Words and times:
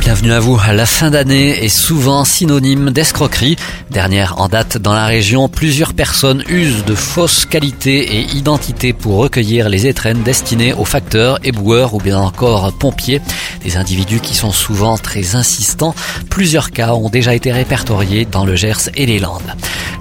Bienvenue 0.00 0.32
à 0.32 0.40
vous. 0.40 0.58
La 0.72 0.86
fin 0.86 1.10
d'année 1.10 1.64
est 1.64 1.68
souvent 1.68 2.24
synonyme 2.24 2.90
d'escroquerie. 2.90 3.56
Dernière 3.90 4.40
en 4.40 4.48
date 4.48 4.78
dans 4.78 4.92
la 4.92 5.06
région, 5.06 5.48
plusieurs 5.48 5.92
personnes 5.92 6.42
usent 6.48 6.84
de 6.84 6.94
fausses 6.94 7.44
qualités 7.44 8.16
et 8.16 8.20
identités 8.34 8.92
pour 8.92 9.16
recueillir 9.16 9.68
les 9.68 9.86
étrennes 9.86 10.22
destinées 10.22 10.72
aux 10.72 10.84
facteurs, 10.84 11.38
éboueurs 11.44 11.94
ou 11.94 11.98
bien 11.98 12.18
encore 12.18 12.72
pompiers. 12.72 13.20
Des 13.62 13.76
individus 13.76 14.20
qui 14.20 14.34
sont 14.34 14.52
souvent 14.52 14.96
très 14.96 15.34
insistants. 15.34 15.94
Plusieurs 16.30 16.70
cas 16.70 16.94
ont 16.94 17.10
déjà 17.10 17.34
été 17.34 17.52
répertoriés 17.52 18.24
dans 18.24 18.44
le 18.44 18.56
Gers 18.56 18.90
et 18.94 19.04
les 19.04 19.18
Landes. 19.18 19.54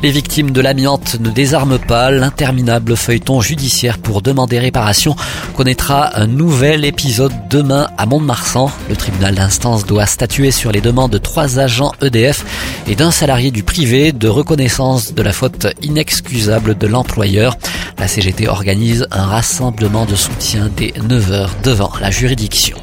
Les 0.03 0.11
victimes 0.11 0.51
de 0.51 0.61
l'amiante 0.61 1.17
ne 1.19 1.31
désarment 1.31 1.79
pas. 1.79 2.11
L'interminable 2.11 2.95
feuilleton 2.95 3.41
judiciaire 3.41 3.97
pour 3.97 4.21
demander 4.21 4.59
réparation 4.59 5.15
connaîtra 5.55 6.19
un 6.19 6.27
nouvel 6.27 6.85
épisode 6.85 7.33
demain 7.49 7.87
à 7.97 8.05
Mont-de-Marsan. 8.05 8.71
Le 8.89 8.95
tribunal 8.95 9.33
d'instance 9.33 9.87
doit 9.87 10.05
statuer 10.05 10.51
sur 10.51 10.71
les 10.71 10.81
demandes 10.81 11.11
de 11.11 11.17
trois 11.17 11.57
agents 11.57 11.93
EDF 12.01 12.45
et 12.87 12.95
d'un 12.95 13.09
salarié 13.09 13.49
du 13.49 13.63
privé 13.63 14.11
de 14.11 14.27
reconnaissance 14.27 15.15
de 15.15 15.23
la 15.23 15.33
faute 15.33 15.65
inexcusable 15.81 16.77
de 16.77 16.85
l'employeur. 16.85 17.57
La 17.99 18.07
CGT 18.07 18.47
organise 18.47 19.07
un 19.11 19.25
rassemblement 19.25 20.05
de 20.05 20.15
soutien 20.15 20.69
dès 20.75 20.93
9h 20.97 21.49
devant 21.63 21.91
la 21.99 22.11
juridiction. 22.11 22.77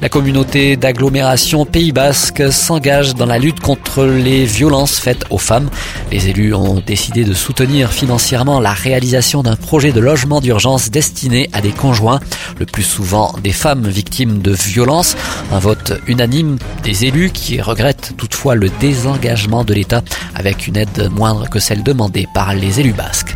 La 0.00 0.08
communauté 0.08 0.76
d'agglomération 0.76 1.64
Pays 1.64 1.92
Basque 1.92 2.52
s'engage 2.52 3.14
dans 3.14 3.26
la 3.26 3.38
lutte 3.38 3.60
contre 3.60 4.04
les 4.04 4.44
violences 4.44 4.98
faites 4.98 5.24
aux 5.30 5.38
femmes. 5.38 5.70
Les 6.12 6.28
élus 6.28 6.54
ont 6.54 6.82
décidé 6.86 7.24
de 7.24 7.34
soutenir 7.34 7.92
financièrement 7.92 8.60
la 8.60 8.72
réalisation 8.72 9.42
d'un 9.42 9.56
projet 9.56 9.92
de 9.92 10.00
logement 10.00 10.40
d'urgence 10.40 10.90
destiné 10.90 11.48
à 11.52 11.60
des 11.60 11.72
conjoints, 11.72 12.20
le 12.58 12.66
plus 12.66 12.82
souvent 12.82 13.34
des 13.42 13.52
femmes 13.52 13.88
victimes 13.88 14.40
de 14.40 14.52
violences. 14.52 15.16
Un 15.52 15.58
vote 15.58 15.94
unanime 16.06 16.58
des 16.82 17.06
élus 17.06 17.30
qui 17.30 17.60
regrettent 17.60 18.12
toutefois 18.16 18.54
le 18.54 18.68
désengagement 18.80 19.64
de 19.64 19.74
l'État 19.74 20.02
avec 20.34 20.66
une 20.66 20.76
aide 20.76 21.10
moindre 21.10 21.48
que 21.48 21.58
celle 21.58 21.82
demandée 21.82 22.28
par 22.34 22.54
les 22.54 22.80
élus 22.80 22.92
basques. 22.92 23.34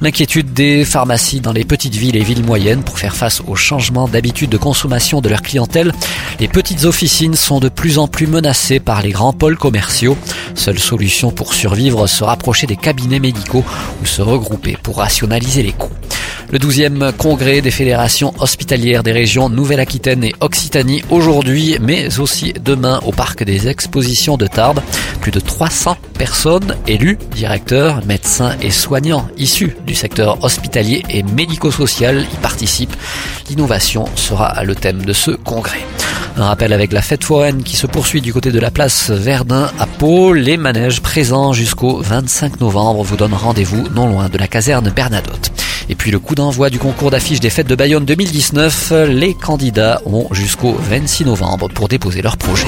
L'inquiétude 0.00 0.52
des 0.52 0.84
pharmacies 0.84 1.40
dans 1.40 1.52
les 1.52 1.64
petites 1.64 1.96
villes 1.96 2.16
et 2.16 2.22
villes 2.22 2.44
moyennes 2.44 2.84
pour 2.84 3.00
faire 3.00 3.16
face 3.16 3.42
aux 3.48 3.56
changements 3.56 4.06
d'habitude 4.06 4.48
de 4.48 4.56
consommation 4.56 5.20
de 5.20 5.28
leur 5.28 5.42
clientèle. 5.42 5.92
Les 6.38 6.46
petites 6.46 6.84
officines 6.84 7.34
sont 7.34 7.58
de 7.58 7.68
plus 7.68 7.98
en 7.98 8.06
plus 8.06 8.28
menacées 8.28 8.78
par 8.78 9.02
les 9.02 9.10
grands 9.10 9.32
pôles 9.32 9.58
commerciaux. 9.58 10.16
Seule 10.54 10.78
solution 10.78 11.32
pour 11.32 11.52
survivre, 11.52 12.06
se 12.06 12.22
rapprocher 12.22 12.68
des 12.68 12.76
cabinets 12.76 13.18
médicaux 13.18 13.64
ou 14.00 14.06
se 14.06 14.22
regrouper 14.22 14.76
pour 14.80 14.98
rationaliser 14.98 15.64
les 15.64 15.72
coûts. 15.72 15.90
Le 16.50 16.58
12e 16.58 17.12
congrès 17.12 17.60
des 17.60 17.70
fédérations 17.70 18.32
hospitalières 18.38 19.02
des 19.02 19.12
régions 19.12 19.50
Nouvelle-Aquitaine 19.50 20.24
et 20.24 20.34
Occitanie 20.40 21.02
aujourd'hui, 21.10 21.76
mais 21.78 22.18
aussi 22.18 22.54
demain 22.64 23.00
au 23.04 23.12
parc 23.12 23.44
des 23.44 23.68
expositions 23.68 24.38
de 24.38 24.46
Tarbes. 24.46 24.80
Plus 25.20 25.30
de 25.30 25.40
300 25.40 25.98
personnes 26.16 26.74
élues, 26.86 27.18
directeurs, 27.34 28.02
médecins 28.06 28.56
et 28.62 28.70
soignants 28.70 29.28
issus 29.36 29.76
du 29.86 29.94
secteur 29.94 30.42
hospitalier 30.42 31.02
et 31.10 31.22
médico-social 31.22 32.24
y 32.32 32.36
participent. 32.36 32.96
L'innovation 33.50 34.06
sera 34.14 34.64
le 34.64 34.74
thème 34.74 35.04
de 35.04 35.12
ce 35.12 35.32
congrès. 35.32 35.84
Un 36.38 36.46
rappel 36.46 36.72
avec 36.72 36.92
la 36.92 37.02
fête 37.02 37.24
foraine 37.24 37.62
qui 37.62 37.76
se 37.76 37.86
poursuit 37.86 38.22
du 38.22 38.32
côté 38.32 38.52
de 38.52 38.60
la 38.60 38.70
place 38.70 39.10
Verdun 39.10 39.70
à 39.78 39.84
Pau. 39.84 40.32
Les 40.32 40.56
manèges 40.56 41.02
présents 41.02 41.52
jusqu'au 41.52 42.00
25 42.00 42.58
novembre 42.60 43.02
vous 43.02 43.16
donnent 43.16 43.34
rendez-vous 43.34 43.86
non 43.94 44.06
loin 44.06 44.30
de 44.30 44.38
la 44.38 44.48
caserne 44.48 44.88
Bernadotte. 44.88 45.52
Et 45.90 45.94
puis 45.94 46.10
le 46.10 46.18
coup 46.18 46.34
d'envoi 46.34 46.70
du 46.70 46.78
concours 46.78 47.10
d'affiches 47.10 47.40
des 47.40 47.50
fêtes 47.50 47.68
de 47.68 47.74
Bayonne 47.74 48.04
2019, 48.04 48.92
les 49.08 49.34
candidats 49.34 50.00
ont 50.04 50.28
jusqu'au 50.32 50.74
26 50.74 51.24
novembre 51.24 51.68
pour 51.68 51.88
déposer 51.88 52.22
leur 52.22 52.36
projet. 52.36 52.66